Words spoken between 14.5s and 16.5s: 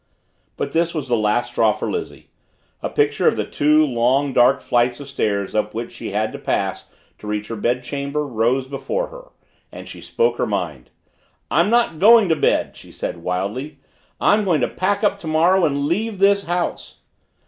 to pack up tomorrow and leave this